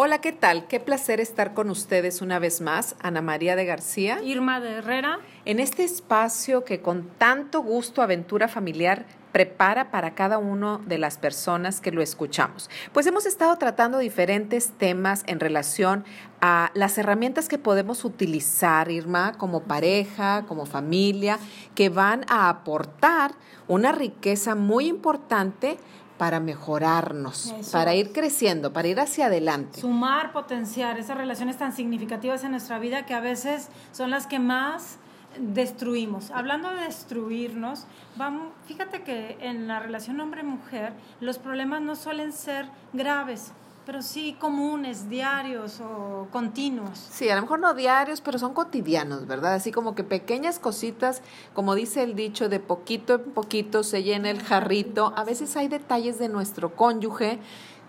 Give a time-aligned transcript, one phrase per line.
[0.00, 0.68] Hola, ¿qué tal?
[0.68, 4.22] Qué placer estar con ustedes una vez más, Ana María de García.
[4.22, 5.18] Irma de Herrera.
[5.44, 11.18] En este espacio que con tanto gusto Aventura Familiar prepara para cada una de las
[11.18, 12.70] personas que lo escuchamos.
[12.92, 16.04] Pues hemos estado tratando diferentes temas en relación
[16.40, 21.40] a las herramientas que podemos utilizar, Irma, como pareja, como familia,
[21.74, 23.32] que van a aportar
[23.66, 25.76] una riqueza muy importante
[26.18, 29.80] para mejorarnos, para ir creciendo, para ir hacia adelante.
[29.80, 34.38] Sumar, potenciar esas relaciones tan significativas en nuestra vida que a veces son las que
[34.38, 34.98] más
[35.38, 36.30] destruimos.
[36.30, 37.86] Hablando de destruirnos,
[38.16, 43.52] vamos, fíjate que en la relación hombre-mujer los problemas no suelen ser graves,
[43.88, 47.08] pero sí comunes, diarios o continuos.
[47.10, 49.54] Sí, a lo mejor no diarios, pero son cotidianos, ¿verdad?
[49.54, 51.22] Así como que pequeñas cositas,
[51.54, 55.14] como dice el dicho, de poquito en poquito se llena el jarrito.
[55.16, 57.38] A veces hay detalles de nuestro cónyuge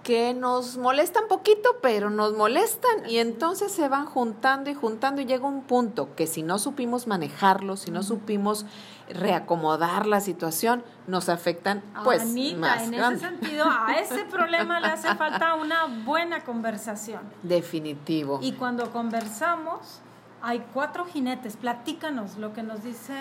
[0.10, 5.26] que nos molestan poquito, pero nos molestan y entonces se van juntando y juntando y
[5.26, 8.66] llega un punto que si no supimos manejarlo, si no supimos
[9.08, 15.14] reacomodar la situación, nos afectan pues Anita, en ese sentido, a ese problema le hace
[15.14, 17.22] falta una buena conversación.
[17.44, 18.40] Definitivo.
[18.42, 20.02] Y cuando conversamos,
[20.42, 21.56] hay cuatro jinetes.
[21.56, 23.14] Platícanos lo que nos dice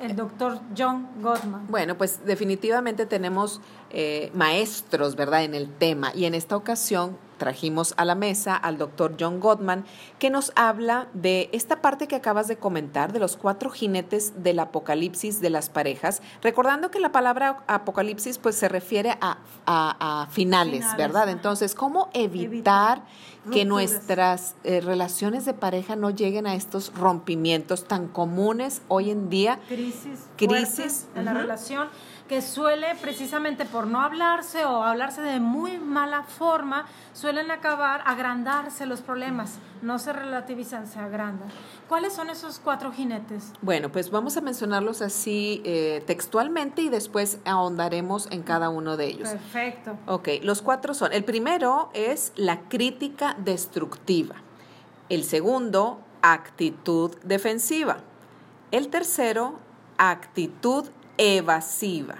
[0.00, 1.66] el doctor John Gottman.
[1.68, 3.60] Bueno, pues definitivamente tenemos
[3.90, 6.12] eh, maestros, ¿verdad?, en el tema.
[6.14, 9.84] Y en esta ocasión trajimos a la mesa al doctor John Gottman,
[10.18, 14.58] que nos habla de esta parte que acabas de comentar, de los cuatro jinetes del
[14.58, 19.38] apocalipsis de las parejas, recordando que la palabra apocalipsis pues se refiere a,
[20.30, 21.28] finales, ¿verdad?
[21.28, 23.02] Entonces, ¿cómo evitar,
[23.52, 29.30] que nuestras eh, relaciones de pareja no lleguen a estos rompimientos tan comunes hoy en
[29.30, 29.58] día?
[29.68, 30.26] Crisis.
[30.36, 31.06] Crisis.
[31.14, 31.88] En la relación
[32.28, 38.86] que suele precisamente por no hablarse o hablarse de muy mala forma, suelen acabar agrandarse
[38.86, 41.48] los problemas, no se relativizan, se agrandan.
[41.88, 43.52] ¿Cuáles son esos cuatro jinetes?
[43.62, 49.06] Bueno, pues vamos a mencionarlos así eh, textualmente y después ahondaremos en cada uno de
[49.06, 49.30] ellos.
[49.30, 49.96] Perfecto.
[50.06, 54.36] Ok, los cuatro son, el primero es la crítica destructiva,
[55.08, 57.98] el segundo, actitud defensiva,
[58.70, 59.58] el tercero,
[59.96, 62.16] actitud evasiva.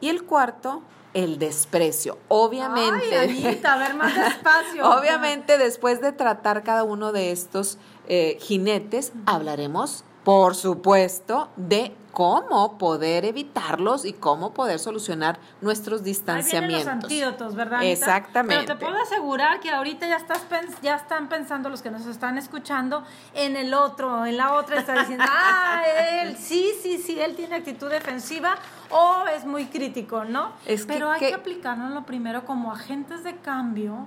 [0.00, 0.82] Y el cuarto,
[1.14, 2.18] el desprecio.
[2.28, 3.16] Obviamente.
[3.18, 4.88] Ay, a ver más despacio.
[4.88, 12.78] obviamente, después de tratar cada uno de estos eh, jinetes, hablaremos, por supuesto, de cómo
[12.78, 16.78] poder evitarlos y cómo poder solucionar nuestros distanciamientos.
[16.78, 17.82] Ahí los antídotos, ¿verdad?
[17.84, 18.64] Exactamente.
[18.66, 20.46] Pero te puedo asegurar que ahorita ya estás
[20.82, 23.04] ya están pensando los que nos están escuchando
[23.34, 25.82] en el otro, en la otra está diciendo, "Ah,
[26.22, 28.56] él sí, sí, sí, él tiene actitud defensiva
[28.90, 30.52] o es muy crítico, ¿no?
[30.66, 34.06] Es Pero hay que, aplicarlo primero como agentes de cambio.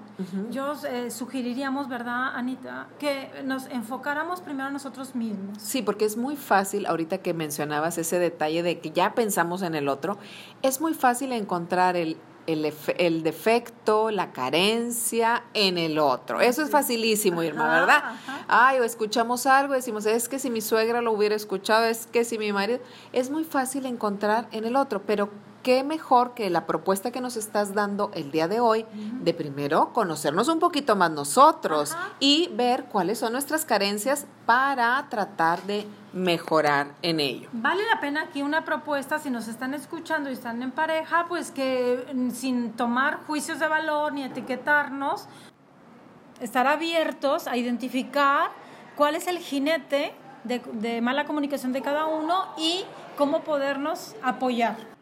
[0.50, 5.57] Yo eh, sugeriríamos, ¿verdad, Anita, que nos enfocáramos primero nosotros mismos.
[5.62, 9.75] Sí, porque es muy fácil ahorita que mencionabas ese detalle de que ya pensamos en
[9.75, 10.18] el otro,
[10.62, 16.40] es muy fácil encontrar el, el, defecto, la carencia en el otro.
[16.40, 18.03] Eso es facilísimo, Irma, ¿verdad?
[18.47, 22.24] Ay, o escuchamos algo, decimos, es que si mi suegra lo hubiera escuchado, es que
[22.24, 22.80] si mi marido...
[23.12, 25.29] Es muy fácil encontrar en el otro, pero
[25.67, 29.91] qué mejor que la propuesta que nos estás dando el día de hoy, de primero
[29.91, 36.94] conocernos un poquito más nosotros y ver cuáles son nuestras carencias para tratar de mejorar
[37.01, 37.50] en ello.
[37.51, 41.51] Vale la pena aquí una propuesta, si nos están escuchando y están en pareja, pues
[41.51, 45.28] que mm, sin tomar juicios de valor ni etiquetarnos,
[46.39, 48.51] estar abiertos a identificar
[48.95, 50.13] cuál es el jinete
[50.45, 52.85] de, de mala comunicación de cada uno y
[53.17, 54.97] cómo podernos apoyar.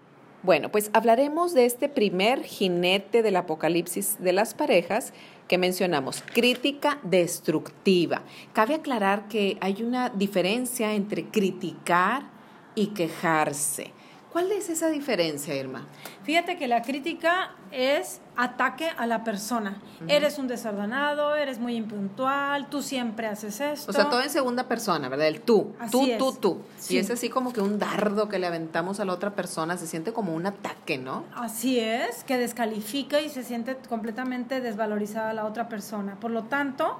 [0.45, 5.11] Bueno, pues hablaremos de este primer jinete del apocalipsis de las parejas
[5.47, 8.21] que mencionamos, crítica destructiva.
[8.53, 12.29] Cabe aclarar que hay una diferencia entre criticar
[12.75, 13.94] y quejarse.
[14.35, 15.85] ¿Cuál es esa diferencia, Irma?
[16.23, 19.77] Fíjate que la crítica es ataque a la persona.
[20.09, 23.89] Eres un desordenado, eres muy impuntual, tú siempre haces esto.
[23.89, 25.27] O sea, todo en segunda persona, ¿verdad?
[25.27, 25.73] El tú.
[25.89, 26.61] tú, tú, tú.
[26.89, 29.87] Y es así como que un dardo que le aventamos a la otra persona, se
[29.87, 31.23] siente como un ataque, ¿no?
[31.33, 36.17] Así es, que descalifica y se siente completamente desvalorizada la otra persona.
[36.19, 36.97] Por lo tanto,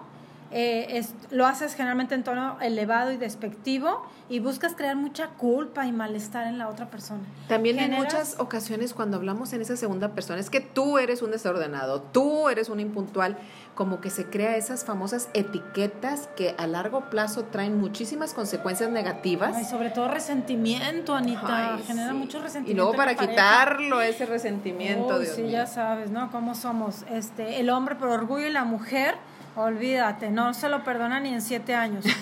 [0.52, 5.86] eh, es, lo haces generalmente en tono elevado y despectivo y buscas crear mucha culpa
[5.86, 7.22] y malestar en la otra persona.
[7.48, 11.32] También en muchas ocasiones cuando hablamos en esa segunda persona es que tú eres un
[11.32, 13.38] desordenado, tú eres un impuntual,
[13.76, 19.56] como que se crea esas famosas etiquetas que a largo plazo traen muchísimas consecuencias negativas.
[19.56, 21.76] Ay, sobre todo resentimiento, Anita.
[21.76, 22.16] Ay, genera sí.
[22.16, 22.72] mucho resentimiento.
[22.72, 25.52] Y luego para quitarlo ese resentimiento, Uy, Dios sí, mío.
[25.52, 26.32] ya sabes, ¿no?
[26.32, 27.04] Cómo somos.
[27.12, 29.16] Este, el hombre por orgullo y la mujer,
[29.56, 32.06] olvídate, no se lo perdona ni en siete años.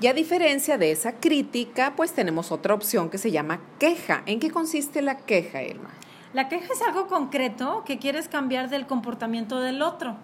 [0.00, 4.22] Y a diferencia de esa crítica, pues tenemos otra opción que se llama queja.
[4.26, 5.88] ¿En qué consiste la queja, Irma?
[6.34, 10.16] La queja es algo concreto que quieres cambiar del comportamiento del otro.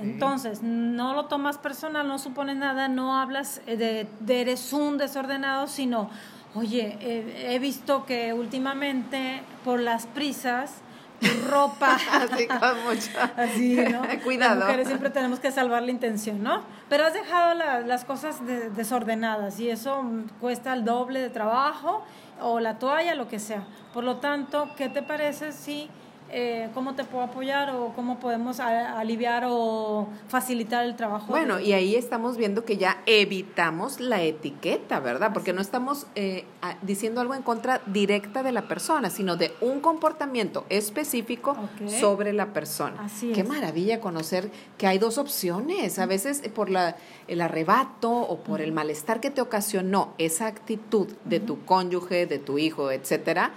[0.00, 4.96] Entonces, no lo tomas personal, no supones nada, no hablas eh, de, de eres un
[4.96, 6.08] desordenado, sino,
[6.54, 10.76] oye, eh, he visto que últimamente por las prisas,
[11.20, 11.96] tu ropa...
[12.12, 14.02] Así con mucho Así, ¿no?
[14.24, 14.56] cuidado.
[14.56, 16.62] Las mujeres siempre tenemos que salvar la intención, ¿no?
[16.88, 20.02] Pero has dejado la- las cosas de- desordenadas y eso
[20.40, 22.04] cuesta el doble de trabajo
[22.40, 23.64] o la toalla, lo que sea.
[23.92, 25.90] Por lo tanto, ¿qué te parece si,
[26.30, 31.26] eh, cómo te puedo apoyar o cómo podemos aliviar o facilitar el trabajo?
[31.28, 35.32] Bueno, y ahí estamos viendo que ya evitamos la etiqueta, ¿verdad?
[35.32, 36.44] Porque no estamos eh,
[36.82, 41.56] diciendo algo en contra directa de la persona, sino de un comportamiento específico
[42.00, 42.96] sobre la persona.
[43.04, 43.48] Así Qué es.
[43.48, 45.98] maravilla conocer que hay dos opciones.
[45.98, 46.96] A veces eh, por la,
[47.26, 52.38] el arrebato o por el malestar que te ocasionó esa actitud de tu cónyuge, de
[52.38, 53.52] tu hijo, etcétera,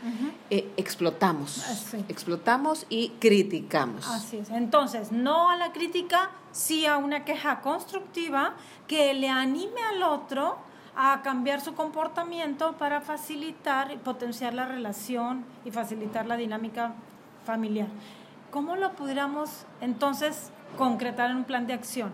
[0.50, 1.63] eh, explotamos.
[1.67, 2.06] Ah, sí.
[2.89, 4.07] Y criticamos.
[4.07, 4.49] Así es.
[4.49, 8.53] Entonces, no a la crítica, sí a una queja constructiva
[8.87, 10.57] que le anime al otro
[10.95, 16.93] a cambiar su comportamiento para facilitar y potenciar la relación y facilitar la dinámica
[17.45, 17.87] familiar.
[18.51, 22.11] ¿Cómo lo pudiéramos entonces concretar en un plan de acción?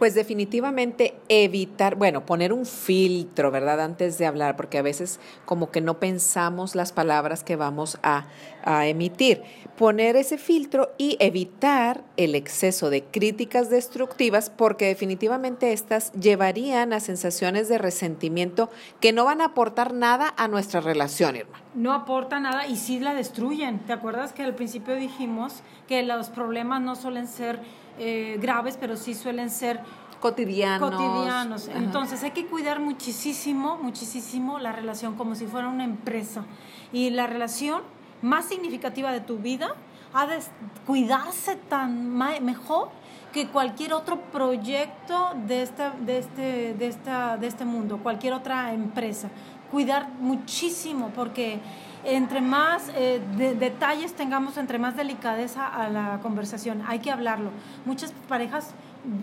[0.00, 3.82] Pues definitivamente evitar, bueno, poner un filtro, ¿verdad?
[3.82, 8.24] Antes de hablar, porque a veces como que no pensamos las palabras que vamos a,
[8.64, 9.42] a emitir.
[9.76, 17.00] Poner ese filtro y evitar el exceso de críticas destructivas, porque definitivamente estas llevarían a
[17.00, 18.70] sensaciones de resentimiento
[19.00, 21.62] que no van a aportar nada a nuestra relación, hermano.
[21.74, 23.80] No aporta nada y sí la destruyen.
[23.80, 27.60] ¿Te acuerdas que al principio dijimos que los problemas no suelen ser
[28.00, 29.80] eh, graves, pero sí suelen ser
[30.20, 30.90] Cotidianos.
[30.90, 31.68] cotidianos.
[31.68, 31.78] Ajá.
[31.78, 36.44] Entonces hay que cuidar muchísimo, muchísimo la relación como si fuera una empresa.
[36.92, 37.82] Y la relación
[38.22, 39.74] más significativa de tu vida
[40.12, 40.38] ha de
[40.86, 42.88] cuidarse tan mejor
[43.32, 48.72] que cualquier otro proyecto de, esta, de, este, de, esta, de este mundo, cualquier otra
[48.72, 49.30] empresa.
[49.70, 51.60] Cuidar muchísimo porque
[52.04, 57.50] entre más eh, de- detalles tengamos, entre más delicadeza a la conversación, hay que hablarlo.
[57.84, 58.72] Muchas parejas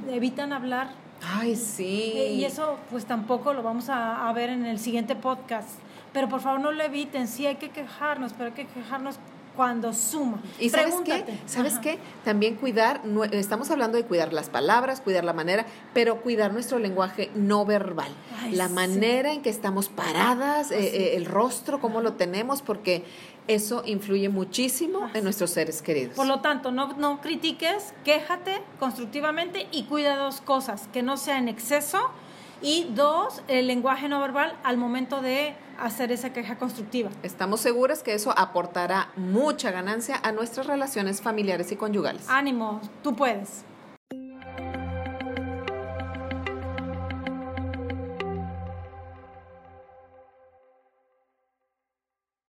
[0.09, 0.89] evitan hablar
[1.35, 2.13] Ay, sí.
[2.15, 5.69] eh, Y eso pues tampoco lo vamos a, a ver en el siguiente podcast.
[6.13, 9.19] Pero por favor no lo eviten, sí hay que quejarnos, pero hay que quejarnos
[9.57, 10.39] cuando suma.
[10.59, 11.39] Y sabes qué, Pregúntate.
[11.47, 11.81] sabes Ajá.
[11.81, 13.01] qué, también cuidar,
[13.31, 18.11] estamos hablando de cuidar las palabras, cuidar la manera, pero cuidar nuestro lenguaje no verbal,
[18.41, 18.73] Ay, la sí.
[18.73, 23.03] manera en que estamos paradas, eh, eh, el rostro, cómo lo tenemos, porque
[23.47, 26.15] eso influye muchísimo en nuestros seres queridos.
[26.15, 31.37] Por lo tanto, no, no critiques, quéjate constructivamente y cuida dos cosas, que no sea
[31.39, 31.97] en exceso
[32.61, 37.09] y dos, el lenguaje no verbal al momento de hacer esa queja constructiva.
[37.23, 42.27] Estamos seguras que eso aportará mucha ganancia a nuestras relaciones familiares y conyugales.
[42.29, 43.63] Ánimo, tú puedes.